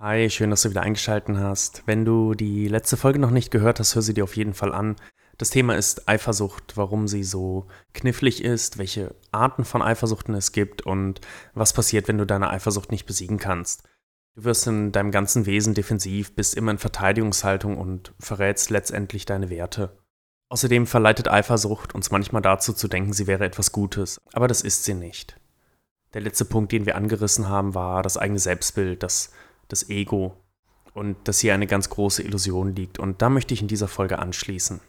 Hi, 0.00 0.30
schön, 0.30 0.50
dass 0.50 0.62
du 0.62 0.70
wieder 0.70 0.82
eingeschaltet 0.82 1.38
hast. 1.38 1.82
Wenn 1.86 2.04
du 2.04 2.34
die 2.34 2.68
letzte 2.68 2.96
Folge 2.96 3.18
noch 3.18 3.32
nicht 3.32 3.50
gehört 3.50 3.80
hast, 3.80 3.96
hör 3.96 4.02
sie 4.02 4.14
dir 4.14 4.22
auf 4.22 4.36
jeden 4.36 4.54
Fall 4.54 4.72
an. 4.72 4.94
Das 5.38 5.50
Thema 5.50 5.74
ist 5.74 6.08
Eifersucht, 6.08 6.76
warum 6.76 7.08
sie 7.08 7.24
so 7.24 7.66
knifflig 7.94 8.44
ist, 8.44 8.78
welche 8.78 9.16
Arten 9.32 9.64
von 9.64 9.82
Eifersuchten 9.82 10.36
es 10.36 10.52
gibt 10.52 10.86
und 10.86 11.20
was 11.52 11.72
passiert, 11.72 12.06
wenn 12.06 12.16
du 12.16 12.26
deine 12.26 12.48
Eifersucht 12.48 12.92
nicht 12.92 13.06
besiegen 13.06 13.38
kannst. 13.38 13.88
Du 14.36 14.44
wirst 14.44 14.68
in 14.68 14.92
deinem 14.92 15.10
ganzen 15.10 15.46
Wesen 15.46 15.74
defensiv, 15.74 16.32
bist 16.36 16.54
immer 16.54 16.70
in 16.70 16.78
Verteidigungshaltung 16.78 17.76
und 17.76 18.14
verrätst 18.20 18.70
letztendlich 18.70 19.26
deine 19.26 19.50
Werte. 19.50 19.98
Außerdem 20.48 20.86
verleitet 20.86 21.26
Eifersucht 21.26 21.92
uns 21.96 22.12
manchmal 22.12 22.42
dazu 22.42 22.72
zu 22.72 22.86
denken, 22.86 23.14
sie 23.14 23.26
wäre 23.26 23.44
etwas 23.44 23.72
Gutes, 23.72 24.20
aber 24.32 24.46
das 24.46 24.62
ist 24.62 24.84
sie 24.84 24.94
nicht. 24.94 25.40
Der 26.14 26.20
letzte 26.20 26.44
Punkt, 26.44 26.70
den 26.70 26.86
wir 26.86 26.94
angerissen 26.94 27.48
haben, 27.48 27.74
war 27.74 28.04
das 28.04 28.16
eigene 28.16 28.38
Selbstbild, 28.38 29.02
das 29.02 29.32
das 29.68 29.88
Ego 29.90 30.34
und 30.94 31.16
dass 31.24 31.40
hier 31.40 31.54
eine 31.54 31.66
ganz 31.66 31.90
große 31.90 32.22
Illusion 32.22 32.74
liegt. 32.74 32.98
Und 32.98 33.22
da 33.22 33.28
möchte 33.28 33.54
ich 33.54 33.62
in 33.62 33.68
dieser 33.68 33.88
Folge 33.88 34.18
anschließen. 34.18 34.80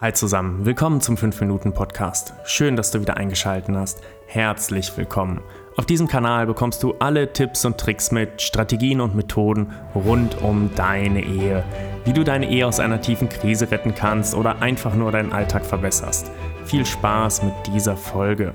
Hi 0.00 0.12
zusammen, 0.12 0.66
willkommen 0.66 1.00
zum 1.00 1.14
5-Minuten-Podcast. 1.14 2.34
Schön, 2.44 2.74
dass 2.74 2.90
du 2.90 3.00
wieder 3.00 3.16
eingeschaltet 3.16 3.74
hast. 3.74 4.02
Herzlich 4.26 4.94
willkommen. 4.96 5.40
Auf 5.76 5.86
diesem 5.86 6.08
Kanal 6.08 6.46
bekommst 6.46 6.82
du 6.82 6.94
alle 6.94 7.32
Tipps 7.32 7.64
und 7.64 7.78
Tricks 7.78 8.10
mit, 8.10 8.42
Strategien 8.42 9.00
und 9.00 9.14
Methoden 9.14 9.72
rund 9.94 10.42
um 10.42 10.70
deine 10.74 11.24
Ehe. 11.24 11.64
Wie 12.04 12.12
du 12.12 12.24
deine 12.24 12.50
Ehe 12.50 12.66
aus 12.66 12.80
einer 12.80 13.00
tiefen 13.00 13.28
Krise 13.28 13.70
retten 13.70 13.94
kannst 13.94 14.34
oder 14.34 14.60
einfach 14.60 14.94
nur 14.94 15.12
deinen 15.12 15.32
Alltag 15.32 15.64
verbesserst. 15.64 16.30
Viel 16.64 16.84
Spaß 16.84 17.44
mit 17.44 17.54
dieser 17.68 17.96
Folge. 17.96 18.54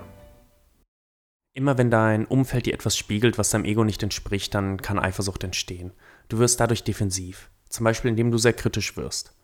Immer 1.59 1.77
wenn 1.77 1.91
dein 1.91 2.25
Umfeld 2.25 2.67
dir 2.67 2.73
etwas 2.73 2.95
spiegelt, 2.95 3.37
was 3.37 3.49
deinem 3.49 3.65
Ego 3.65 3.83
nicht 3.83 4.01
entspricht, 4.01 4.55
dann 4.55 4.81
kann 4.81 4.97
Eifersucht 4.97 5.43
entstehen. 5.43 5.91
Du 6.29 6.39
wirst 6.39 6.61
dadurch 6.61 6.85
defensiv. 6.85 7.49
Zum 7.67 7.83
Beispiel, 7.83 8.07
indem 8.07 8.31
du 8.31 8.37
sehr 8.37 8.53
kritisch 8.53 8.95
wirst. 8.95 9.35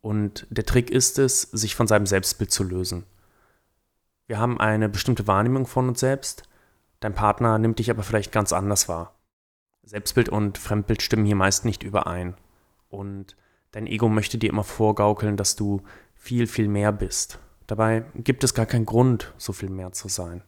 Und 0.00 0.44
der 0.50 0.66
Trick 0.66 0.90
ist 0.90 1.20
es, 1.20 1.42
sich 1.42 1.76
von 1.76 1.86
seinem 1.86 2.06
Selbstbild 2.06 2.50
zu 2.50 2.64
lösen. 2.64 3.04
Wir 4.26 4.40
haben 4.40 4.58
eine 4.58 4.88
bestimmte 4.88 5.28
Wahrnehmung 5.28 5.68
von 5.68 5.86
uns 5.86 6.00
selbst. 6.00 6.42
Dein 6.98 7.14
Partner 7.14 7.60
nimmt 7.60 7.78
dich 7.78 7.92
aber 7.92 8.02
vielleicht 8.02 8.32
ganz 8.32 8.52
anders 8.52 8.88
wahr. 8.88 9.14
Selbstbild 9.84 10.30
und 10.30 10.58
Fremdbild 10.58 11.00
stimmen 11.00 11.26
hier 11.26 11.36
meist 11.36 11.64
nicht 11.64 11.84
überein. 11.84 12.34
Und 12.88 13.36
dein 13.70 13.86
Ego 13.86 14.08
möchte 14.08 14.36
dir 14.36 14.50
immer 14.50 14.64
vorgaukeln, 14.64 15.36
dass 15.36 15.54
du 15.54 15.82
viel, 16.16 16.48
viel 16.48 16.66
mehr 16.66 16.90
bist. 16.90 17.38
Dabei 17.68 18.04
gibt 18.16 18.42
es 18.42 18.52
gar 18.52 18.66
keinen 18.66 18.84
Grund, 18.84 19.32
so 19.38 19.52
viel 19.52 19.70
mehr 19.70 19.92
zu 19.92 20.08
sein 20.08 20.42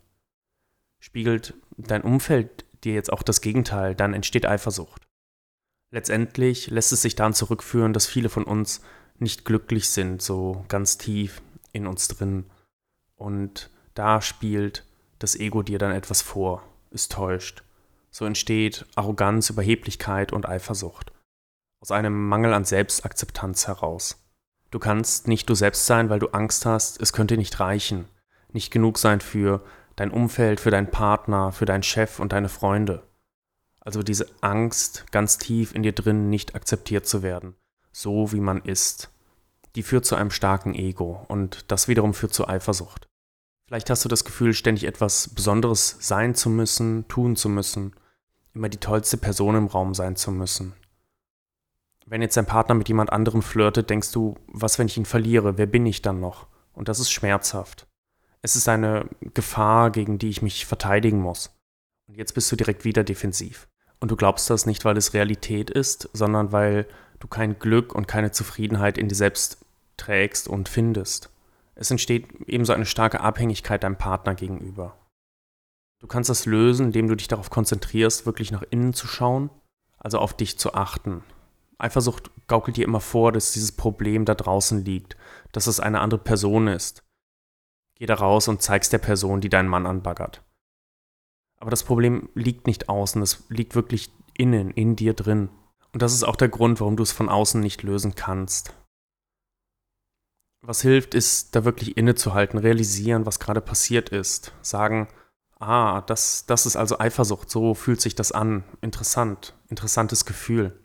spiegelt 1.04 1.52
dein 1.76 2.00
Umfeld 2.00 2.64
dir 2.82 2.94
jetzt 2.94 3.12
auch 3.12 3.22
das 3.22 3.42
Gegenteil, 3.42 3.94
dann 3.94 4.14
entsteht 4.14 4.46
Eifersucht. 4.46 5.02
Letztendlich 5.90 6.68
lässt 6.68 6.92
es 6.92 7.02
sich 7.02 7.14
daran 7.14 7.34
zurückführen, 7.34 7.92
dass 7.92 8.06
viele 8.06 8.30
von 8.30 8.44
uns 8.44 8.80
nicht 9.18 9.44
glücklich 9.44 9.90
sind, 9.90 10.22
so 10.22 10.64
ganz 10.68 10.96
tief 10.96 11.42
in 11.72 11.86
uns 11.86 12.08
drin. 12.08 12.46
Und 13.16 13.68
da 13.92 14.22
spielt 14.22 14.86
das 15.18 15.36
Ego 15.36 15.62
dir 15.62 15.78
dann 15.78 15.92
etwas 15.92 16.22
vor, 16.22 16.62
ist 16.90 17.12
täuscht. 17.12 17.64
So 18.10 18.24
entsteht 18.24 18.86
Arroganz, 18.94 19.50
Überheblichkeit 19.50 20.32
und 20.32 20.48
Eifersucht. 20.48 21.12
Aus 21.80 21.90
einem 21.90 22.28
Mangel 22.28 22.54
an 22.54 22.64
Selbstakzeptanz 22.64 23.66
heraus. 23.66 24.24
Du 24.70 24.78
kannst 24.78 25.28
nicht 25.28 25.50
du 25.50 25.54
selbst 25.54 25.84
sein, 25.84 26.08
weil 26.08 26.18
du 26.18 26.28
Angst 26.28 26.64
hast, 26.64 26.98
es 26.98 27.12
könnte 27.12 27.36
nicht 27.36 27.60
reichen, 27.60 28.08
nicht 28.54 28.70
genug 28.70 28.96
sein 28.96 29.20
für 29.20 29.62
dein 29.96 30.10
Umfeld, 30.10 30.60
für 30.60 30.70
deinen 30.70 30.90
Partner, 30.90 31.52
für 31.52 31.66
deinen 31.66 31.82
Chef 31.82 32.18
und 32.20 32.32
deine 32.32 32.48
Freunde. 32.48 33.02
Also 33.80 34.02
diese 34.02 34.26
Angst 34.40 35.06
ganz 35.12 35.38
tief 35.38 35.74
in 35.74 35.82
dir 35.82 35.92
drin 35.92 36.30
nicht 36.30 36.54
akzeptiert 36.54 37.06
zu 37.06 37.22
werden, 37.22 37.54
so 37.92 38.32
wie 38.32 38.40
man 38.40 38.62
ist. 38.62 39.10
Die 39.76 39.82
führt 39.82 40.04
zu 40.06 40.14
einem 40.14 40.30
starken 40.30 40.74
Ego 40.74 41.24
und 41.28 41.70
das 41.70 41.88
wiederum 41.88 42.14
führt 42.14 42.32
zu 42.32 42.48
Eifersucht. 42.48 43.08
Vielleicht 43.66 43.90
hast 43.90 44.04
du 44.04 44.08
das 44.08 44.24
Gefühl, 44.24 44.52
ständig 44.52 44.84
etwas 44.84 45.28
Besonderes 45.28 45.96
sein 46.00 46.34
zu 46.34 46.48
müssen, 46.50 47.08
tun 47.08 47.34
zu 47.36 47.48
müssen, 47.48 47.94
immer 48.54 48.68
die 48.68 48.78
tollste 48.78 49.16
Person 49.16 49.56
im 49.56 49.66
Raum 49.66 49.94
sein 49.94 50.16
zu 50.16 50.30
müssen. 50.30 50.74
Wenn 52.06 52.22
jetzt 52.22 52.36
dein 52.36 52.46
Partner 52.46 52.74
mit 52.74 52.88
jemand 52.88 53.10
anderem 53.10 53.42
flirtet, 53.42 53.88
denkst 53.90 54.12
du, 54.12 54.36
was, 54.46 54.78
wenn 54.78 54.86
ich 54.86 54.96
ihn 54.96 55.06
verliere? 55.06 55.56
Wer 55.56 55.66
bin 55.66 55.86
ich 55.86 56.02
dann 56.02 56.20
noch? 56.20 56.46
Und 56.72 56.88
das 56.88 57.00
ist 57.00 57.10
schmerzhaft. 57.10 57.86
Es 58.44 58.56
ist 58.56 58.68
eine 58.68 59.08
Gefahr, 59.32 59.90
gegen 59.90 60.18
die 60.18 60.28
ich 60.28 60.42
mich 60.42 60.66
verteidigen 60.66 61.18
muss. 61.18 61.56
Und 62.06 62.18
jetzt 62.18 62.34
bist 62.34 62.52
du 62.52 62.56
direkt 62.56 62.84
wieder 62.84 63.02
defensiv. 63.02 63.68
Und 64.00 64.10
du 64.10 64.16
glaubst 64.16 64.50
das 64.50 64.66
nicht, 64.66 64.84
weil 64.84 64.98
es 64.98 65.14
Realität 65.14 65.70
ist, 65.70 66.10
sondern 66.12 66.52
weil 66.52 66.86
du 67.20 67.26
kein 67.26 67.58
Glück 67.58 67.94
und 67.94 68.06
keine 68.06 68.32
Zufriedenheit 68.32 68.98
in 68.98 69.08
dir 69.08 69.14
selbst 69.14 69.64
trägst 69.96 70.46
und 70.46 70.68
findest. 70.68 71.30
Es 71.74 71.90
entsteht 71.90 72.28
ebenso 72.46 72.74
eine 72.74 72.84
starke 72.84 73.22
Abhängigkeit 73.22 73.82
deinem 73.82 73.96
Partner 73.96 74.34
gegenüber. 74.34 74.94
Du 76.00 76.06
kannst 76.06 76.28
das 76.28 76.44
lösen, 76.44 76.88
indem 76.88 77.08
du 77.08 77.14
dich 77.14 77.28
darauf 77.28 77.48
konzentrierst, 77.48 78.26
wirklich 78.26 78.52
nach 78.52 78.64
innen 78.68 78.92
zu 78.92 79.06
schauen, 79.06 79.48
also 79.96 80.18
auf 80.18 80.36
dich 80.36 80.58
zu 80.58 80.74
achten. 80.74 81.24
Eifersucht 81.78 82.30
gaukelt 82.46 82.76
dir 82.76 82.84
immer 82.84 83.00
vor, 83.00 83.32
dass 83.32 83.52
dieses 83.52 83.72
Problem 83.72 84.26
da 84.26 84.34
draußen 84.34 84.84
liegt, 84.84 85.16
dass 85.52 85.66
es 85.66 85.80
eine 85.80 86.00
andere 86.00 86.20
Person 86.20 86.68
ist, 86.68 87.04
Geh 87.96 88.06
da 88.06 88.14
raus 88.14 88.48
und 88.48 88.62
zeig's 88.62 88.88
der 88.88 88.98
Person, 88.98 89.40
die 89.40 89.48
deinen 89.48 89.68
Mann 89.68 89.86
anbaggert. 89.86 90.42
Aber 91.58 91.70
das 91.70 91.84
Problem 91.84 92.28
liegt 92.34 92.66
nicht 92.66 92.88
außen, 92.88 93.22
es 93.22 93.44
liegt 93.48 93.74
wirklich 93.74 94.12
innen, 94.36 94.70
in 94.70 94.96
dir 94.96 95.14
drin. 95.14 95.48
Und 95.92 96.02
das 96.02 96.12
ist 96.12 96.24
auch 96.24 96.36
der 96.36 96.48
Grund, 96.48 96.80
warum 96.80 96.96
du 96.96 97.02
es 97.02 97.12
von 97.12 97.28
außen 97.28 97.60
nicht 97.60 97.82
lösen 97.82 98.16
kannst. 98.16 98.74
Was 100.60 100.82
hilft, 100.82 101.14
ist, 101.14 101.54
da 101.54 101.64
wirklich 101.64 101.96
innezuhalten, 101.96 102.58
realisieren, 102.58 103.26
was 103.26 103.38
gerade 103.38 103.60
passiert 103.60 104.08
ist. 104.08 104.52
Sagen, 104.62 105.08
ah, 105.60 106.00
das, 106.00 106.46
das 106.46 106.66
ist 106.66 106.76
also 106.76 106.98
Eifersucht, 106.98 107.48
so 107.48 107.74
fühlt 107.74 108.00
sich 108.00 108.14
das 108.14 108.32
an. 108.32 108.64
Interessant, 108.80 109.54
interessantes 109.68 110.24
Gefühl. 110.24 110.80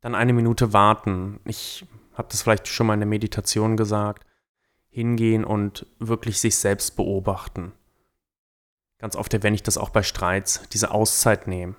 Dann 0.00 0.14
eine 0.14 0.32
Minute 0.32 0.72
warten. 0.72 1.40
Ich 1.44 1.86
habe 2.14 2.28
das 2.30 2.42
vielleicht 2.42 2.68
schon 2.68 2.86
mal 2.86 2.94
in 2.94 3.00
der 3.00 3.08
Meditation 3.08 3.76
gesagt 3.76 4.25
hingehen 4.96 5.44
und 5.44 5.84
wirklich 5.98 6.40
sich 6.40 6.56
selbst 6.56 6.96
beobachten. 6.96 7.72
Ganz 8.98 9.14
oft 9.14 9.34
erwähne 9.34 9.54
ich 9.54 9.62
das 9.62 9.76
auch 9.76 9.90
bei 9.90 10.02
Streits, 10.02 10.62
diese 10.72 10.90
Auszeit 10.90 11.46
nehmen. 11.46 11.76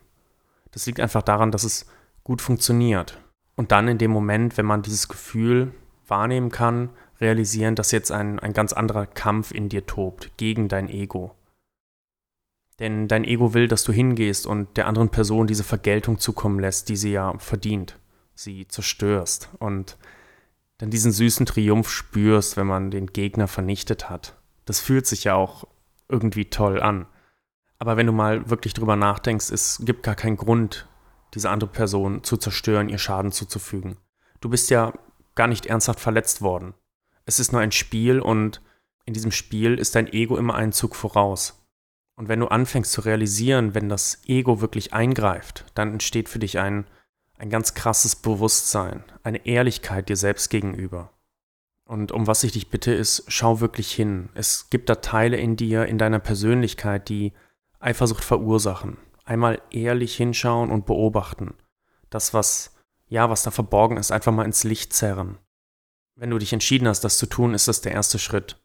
Das 0.69 0.85
liegt 0.85 1.00
einfach 1.00 1.23
daran, 1.23 1.51
dass 1.51 1.63
es 1.63 1.88
gut 2.23 2.44
funktioniert. 2.44 3.19
Und 3.56 3.72
dann 3.72 3.88
in 3.88 3.97
dem 3.97 4.11
Moment, 4.11 4.56
wenn 4.56 4.67
man 4.67 4.83
dieses 4.83 5.07
Gefühl 5.07 5.73
wahrnehmen 6.06 6.51
kann, 6.51 6.91
realisieren, 7.19 7.73
dass 7.73 7.91
jetzt 7.91 8.11
ein, 8.11 8.38
ein 8.38 8.53
ganz 8.53 8.72
anderer 8.72 9.07
Kampf 9.07 9.50
in 9.50 9.67
dir 9.67 9.88
tobt, 9.88 10.38
gegen 10.38 10.67
dein 10.67 10.88
Ego. 10.88 11.33
Denn 12.77 13.07
dein 13.07 13.23
Ego 13.23 13.56
will, 13.56 13.67
dass 13.67 13.83
du 13.83 13.91
hingehst 13.91 14.45
und 14.45 14.77
der 14.77 14.85
anderen 14.85 15.09
Person 15.09 15.47
diese 15.47 15.63
Vergeltung 15.63 16.19
zukommen 16.19 16.59
lässt, 16.59 16.88
die 16.88 16.97
sie 16.97 17.13
ja 17.13 17.35
verdient. 17.39 17.97
Sie 18.35 18.67
zerstörst. 18.67 19.50
Und 19.57 19.97
dann 20.77 20.89
diesen 20.89 21.11
süßen 21.11 21.45
Triumph 21.45 21.89
spürst, 21.89 22.57
wenn 22.57 22.67
man 22.67 22.91
den 22.91 23.07
Gegner 23.07 23.47
vernichtet 23.47 24.09
hat. 24.09 24.35
Das 24.65 24.79
fühlt 24.79 25.07
sich 25.07 25.23
ja 25.23 25.35
auch 25.35 25.65
irgendwie 26.09 26.45
toll 26.45 26.81
an. 26.81 27.07
Aber 27.79 27.97
wenn 27.97 28.07
du 28.07 28.13
mal 28.13 28.49
wirklich 28.49 28.73
drüber 28.73 28.95
nachdenkst, 28.95 29.51
es 29.51 29.81
gibt 29.83 30.03
gar 30.03 30.15
keinen 30.15 30.38
Grund, 30.38 30.88
diese 31.33 31.49
andere 31.49 31.69
Person 31.69 32.23
zu 32.23 32.38
zerstören, 32.38 32.89
ihr 32.89 32.97
Schaden 32.97 33.31
zuzufügen. 33.31 33.97
Du 34.41 34.49
bist 34.49 34.69
ja 34.69 34.93
gar 35.35 35.47
nicht 35.47 35.65
ernsthaft 35.65 35.99
verletzt 35.99 36.41
worden. 36.41 36.73
Es 37.25 37.39
ist 37.39 37.51
nur 37.51 37.61
ein 37.61 37.71
Spiel 37.71 38.19
und 38.19 38.61
in 39.05 39.13
diesem 39.13 39.31
Spiel 39.31 39.75
ist 39.75 39.95
dein 39.95 40.11
Ego 40.11 40.38
immer 40.38 40.55
einen 40.55 40.71
Zug 40.71 40.95
voraus. 40.95 41.65
Und 42.15 42.29
wenn 42.29 42.39
du 42.39 42.47
anfängst 42.47 42.91
zu 42.91 43.01
realisieren, 43.01 43.75
wenn 43.75 43.89
das 43.89 44.21
Ego 44.25 44.59
wirklich 44.59 44.94
eingreift, 44.94 45.65
dann 45.75 45.94
entsteht 45.94 46.29
für 46.29 46.39
dich 46.39 46.57
ein 46.57 46.85
ein 47.38 47.50
ganz 47.50 47.74
krasses 47.74 48.16
Bewusstsein, 48.16 49.04
eine 49.24 49.45
Ehrlichkeit 49.45 50.10
dir 50.10 50.18
selbst 50.18 50.50
gegenüber. 50.50 51.12
Und 51.86 52.12
um 52.12 52.28
was 52.28 52.44
ich 52.44 52.51
dich 52.51 52.69
bitte 52.69 52.94
ist, 52.94 53.24
schau 53.28 53.62
wirklich 53.62 53.94
hin. 53.94 54.30
Es 54.34 54.69
gibt 54.69 54.89
da 54.89 54.95
Teile 54.95 55.38
in 55.38 55.56
dir, 55.56 55.86
in 55.86 55.98
deiner 55.98 56.19
Persönlichkeit, 56.19 57.07
die 57.07 57.34
Eifersucht 57.80 58.25
verursachen. 58.25 58.98
Einmal 59.24 59.62
ehrlich 59.69 60.16
hinschauen 60.16 60.69
und 60.69 60.86
beobachten. 60.86 61.54
Das, 62.10 62.34
was, 62.34 62.75
ja, 63.07 63.30
was 63.30 63.44
da 63.44 63.51
verborgen 63.51 63.98
ist, 63.98 64.12
einfach 64.12 64.33
mal 64.33 64.45
ins 64.45 64.63
Licht 64.63 64.94
zerren. 64.94 65.38
Wenn 66.16 66.30
du 66.30 66.38
dich 66.40 66.51
entschieden 66.51 66.88
hast, 66.88 67.04
das 67.04 67.18
zu 67.18 67.28
tun, 67.28 67.54
ist 67.54 67.68
das 67.68 67.81
der 67.81 67.92
erste 67.92 68.19
Schritt. 68.19 68.60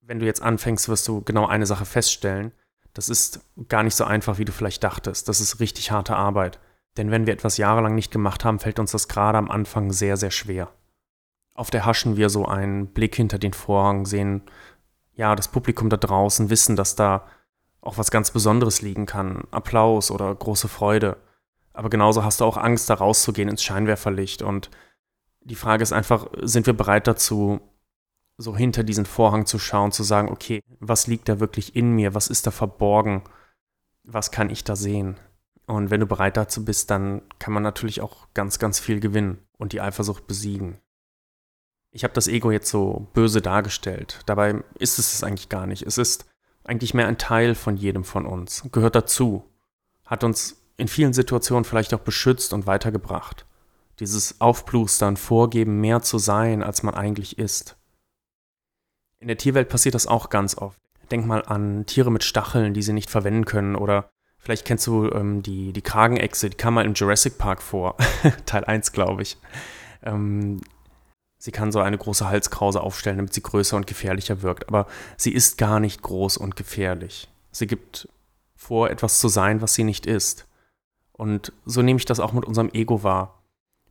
Wenn 0.00 0.18
du 0.18 0.26
jetzt 0.26 0.42
anfängst, 0.42 0.88
wirst 0.88 1.06
du 1.08 1.22
genau 1.22 1.46
eine 1.46 1.66
Sache 1.66 1.86
feststellen. 1.86 2.52
Das 2.92 3.08
ist 3.08 3.40
gar 3.68 3.82
nicht 3.82 3.94
so 3.94 4.04
einfach, 4.04 4.38
wie 4.38 4.44
du 4.44 4.52
vielleicht 4.52 4.82
dachtest. 4.82 5.28
Das 5.28 5.40
ist 5.40 5.60
richtig 5.60 5.90
harte 5.90 6.16
Arbeit. 6.16 6.58
Denn 6.96 7.10
wenn 7.10 7.26
wir 7.26 7.32
etwas 7.32 7.56
jahrelang 7.56 7.94
nicht 7.94 8.12
gemacht 8.12 8.44
haben, 8.44 8.58
fällt 8.58 8.78
uns 8.78 8.92
das 8.92 9.08
gerade 9.08 9.38
am 9.38 9.50
Anfang 9.50 9.92
sehr, 9.92 10.16
sehr 10.16 10.30
schwer. 10.30 10.70
Auf 11.54 11.70
der 11.70 11.86
haschen 11.86 12.16
wir 12.16 12.30
so 12.30 12.46
einen 12.46 12.88
Blick 12.88 13.14
hinter 13.14 13.38
den 13.38 13.52
Vorhang, 13.52 14.06
sehen, 14.06 14.42
ja, 15.14 15.36
das 15.36 15.48
Publikum 15.48 15.90
da 15.90 15.96
draußen, 15.96 16.50
wissen, 16.50 16.76
dass 16.76 16.96
da 16.96 17.26
auch 17.80 17.98
was 17.98 18.10
ganz 18.10 18.30
Besonderes 18.30 18.80
liegen 18.80 19.06
kann, 19.06 19.44
Applaus 19.50 20.10
oder 20.10 20.34
große 20.34 20.68
Freude. 20.68 21.16
Aber 21.72 21.90
genauso 21.90 22.24
hast 22.24 22.40
du 22.40 22.44
auch 22.44 22.56
Angst, 22.56 22.88
da 22.88 22.94
rauszugehen 22.94 23.48
ins 23.48 23.62
Scheinwerferlicht. 23.62 24.42
Und 24.42 24.70
die 25.40 25.54
Frage 25.54 25.82
ist 25.82 25.92
einfach, 25.92 26.28
sind 26.40 26.66
wir 26.66 26.74
bereit 26.74 27.06
dazu, 27.06 27.60
so 28.38 28.56
hinter 28.56 28.84
diesen 28.84 29.06
Vorhang 29.06 29.46
zu 29.46 29.58
schauen, 29.58 29.92
zu 29.92 30.02
sagen, 30.02 30.30
okay, 30.30 30.62
was 30.80 31.06
liegt 31.06 31.28
da 31.28 31.40
wirklich 31.40 31.76
in 31.76 31.92
mir? 31.92 32.14
Was 32.14 32.28
ist 32.28 32.46
da 32.46 32.50
verborgen? 32.50 33.22
Was 34.04 34.30
kann 34.30 34.50
ich 34.50 34.64
da 34.64 34.76
sehen? 34.76 35.18
Und 35.66 35.90
wenn 35.90 36.00
du 36.00 36.06
bereit 36.06 36.36
dazu 36.36 36.64
bist, 36.64 36.90
dann 36.90 37.22
kann 37.38 37.54
man 37.54 37.62
natürlich 37.62 38.00
auch 38.00 38.28
ganz, 38.34 38.58
ganz 38.58 38.80
viel 38.80 39.00
gewinnen 39.00 39.38
und 39.58 39.72
die 39.72 39.80
Eifersucht 39.80 40.26
besiegen. 40.26 40.78
Ich 41.90 42.04
habe 42.04 42.14
das 42.14 42.26
Ego 42.26 42.50
jetzt 42.50 42.70
so 42.70 43.08
böse 43.12 43.42
dargestellt. 43.42 44.20
Dabei 44.26 44.64
ist 44.78 44.98
es 44.98 45.14
es 45.14 45.22
eigentlich 45.22 45.48
gar 45.48 45.66
nicht. 45.66 45.82
Es 45.82 45.98
ist 45.98 46.26
eigentlich 46.64 46.94
mehr 46.94 47.06
ein 47.06 47.18
Teil 47.18 47.54
von 47.54 47.76
jedem 47.76 48.04
von 48.04 48.26
uns, 48.26 48.66
gehört 48.72 48.94
dazu, 48.94 49.44
hat 50.04 50.24
uns 50.24 50.62
in 50.76 50.88
vielen 50.88 51.12
Situationen 51.12 51.64
vielleicht 51.64 51.92
auch 51.94 52.00
beschützt 52.00 52.52
und 52.52 52.66
weitergebracht. 52.66 53.46
Dieses 54.00 54.40
Aufplustern, 54.40 55.16
Vorgeben, 55.16 55.80
mehr 55.80 56.02
zu 56.02 56.18
sein, 56.18 56.62
als 56.62 56.82
man 56.82 56.94
eigentlich 56.94 57.38
ist. 57.38 57.76
In 59.18 59.28
der 59.28 59.36
Tierwelt 59.36 59.68
passiert 59.68 59.94
das 59.94 60.06
auch 60.06 60.30
ganz 60.30 60.56
oft. 60.56 60.80
Denk 61.10 61.26
mal 61.26 61.44
an 61.44 61.86
Tiere 61.86 62.10
mit 62.10 62.24
Stacheln, 62.24 62.74
die 62.74 62.82
sie 62.82 62.92
nicht 62.92 63.10
verwenden 63.10 63.44
können. 63.44 63.76
Oder 63.76 64.10
vielleicht 64.42 64.66
kennst 64.66 64.86
du 64.86 65.08
ähm, 65.10 65.42
die, 65.42 65.72
die 65.72 65.82
Kragenechse, 65.82 66.50
die 66.50 66.56
kam 66.56 66.74
mal 66.74 66.84
im 66.84 66.94
Jurassic 66.94 67.38
Park 67.38 67.62
vor. 67.62 67.96
Teil 68.46 68.64
1, 68.64 68.92
glaube 68.92 69.22
ich. 69.22 69.38
Ähm, 70.02 70.60
sie 71.38 71.52
kann 71.52 71.72
so 71.72 71.80
eine 71.80 71.96
große 71.96 72.28
Halskrause 72.28 72.80
aufstellen, 72.80 73.16
damit 73.16 73.32
sie 73.32 73.42
größer 73.42 73.76
und 73.76 73.86
gefährlicher 73.86 74.42
wirkt. 74.42 74.68
Aber 74.68 74.86
sie 75.16 75.32
ist 75.32 75.58
gar 75.58 75.80
nicht 75.80 76.02
groß 76.02 76.36
und 76.36 76.56
gefährlich. 76.56 77.28
Sie 77.52 77.66
gibt 77.66 78.08
vor, 78.56 78.90
etwas 78.90 79.20
zu 79.20 79.28
sein, 79.28 79.62
was 79.62 79.74
sie 79.74 79.84
nicht 79.84 80.06
ist. 80.06 80.46
Und 81.12 81.52
so 81.64 81.82
nehme 81.82 81.98
ich 81.98 82.04
das 82.04 82.20
auch 82.20 82.32
mit 82.32 82.44
unserem 82.44 82.70
Ego 82.72 83.02
wahr. 83.02 83.42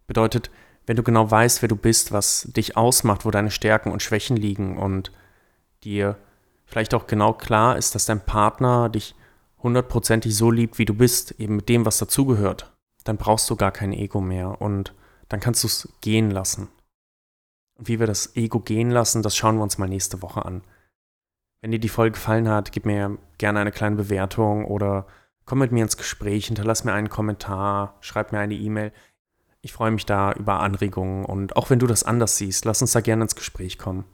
Bedeutet, 0.05 0.51
wenn 0.85 0.97
du 0.97 1.03
genau 1.03 1.29
weißt, 1.29 1.61
wer 1.61 1.69
du 1.69 1.75
bist, 1.75 2.11
was 2.11 2.49
dich 2.51 2.75
ausmacht, 2.75 3.25
wo 3.25 3.31
deine 3.31 3.51
Stärken 3.51 3.91
und 3.91 4.01
Schwächen 4.01 4.35
liegen 4.35 4.77
und 4.77 5.11
dir 5.83 6.17
vielleicht 6.65 6.93
auch 6.93 7.07
genau 7.07 7.33
klar 7.33 7.77
ist, 7.77 7.95
dass 7.95 8.05
dein 8.05 8.25
Partner 8.25 8.89
dich 8.89 9.15
hundertprozentig 9.63 10.35
so 10.35 10.51
liebt, 10.51 10.77
wie 10.77 10.85
du 10.85 10.93
bist, 10.93 11.31
eben 11.39 11.57
mit 11.57 11.69
dem, 11.69 11.85
was 11.85 11.97
dazugehört, 11.97 12.75
dann 13.03 13.17
brauchst 13.17 13.49
du 13.49 13.55
gar 13.55 13.71
kein 13.71 13.93
Ego 13.93 14.21
mehr 14.21 14.61
und 14.61 14.93
dann 15.29 15.39
kannst 15.39 15.63
du 15.63 15.67
es 15.67 15.89
gehen 16.01 16.31
lassen. 16.31 16.67
Und 17.77 17.87
wie 17.87 17.99
wir 17.99 18.07
das 18.07 18.35
Ego 18.35 18.59
gehen 18.59 18.91
lassen, 18.91 19.23
das 19.23 19.35
schauen 19.35 19.57
wir 19.57 19.63
uns 19.63 19.77
mal 19.77 19.87
nächste 19.87 20.21
Woche 20.21 20.45
an. 20.45 20.61
Wenn 21.61 21.71
dir 21.71 21.79
die 21.79 21.89
Folge 21.89 22.13
gefallen 22.13 22.49
hat, 22.49 22.71
gib 22.71 22.85
mir 22.85 23.17
gerne 23.37 23.59
eine 23.59 23.71
kleine 23.71 23.95
Bewertung 23.95 24.65
oder 24.65 25.05
komm 25.45 25.59
mit 25.59 25.71
mir 25.71 25.83
ins 25.83 25.97
Gespräch, 25.97 26.47
hinterlass 26.47 26.83
mir 26.83 26.93
einen 26.93 27.09
Kommentar, 27.09 27.97
schreib 28.01 28.31
mir 28.31 28.39
eine 28.39 28.55
E-Mail. 28.55 28.91
Ich 29.61 29.73
freue 29.73 29.91
mich 29.91 30.07
da 30.07 30.33
über 30.33 30.59
Anregungen 30.59 31.23
und 31.23 31.55
auch 31.55 31.69
wenn 31.69 31.79
du 31.79 31.85
das 31.85 32.03
anders 32.03 32.37
siehst, 32.37 32.65
lass 32.65 32.81
uns 32.81 32.93
da 32.93 33.01
gerne 33.01 33.23
ins 33.23 33.35
Gespräch 33.35 33.77
kommen. 33.77 34.05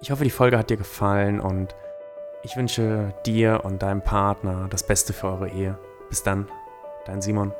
Ich 0.00 0.10
hoffe, 0.10 0.24
die 0.24 0.30
Folge 0.30 0.56
hat 0.56 0.70
dir 0.70 0.78
gefallen 0.78 1.40
und 1.40 1.74
ich 2.42 2.56
wünsche 2.56 3.12
dir 3.26 3.60
und 3.64 3.82
deinem 3.82 4.02
Partner 4.02 4.66
das 4.70 4.82
Beste 4.82 5.12
für 5.12 5.28
eure 5.28 5.48
Ehe. 5.48 5.78
Bis 6.08 6.22
dann, 6.22 6.48
dein 7.04 7.22
Simon. 7.22 7.52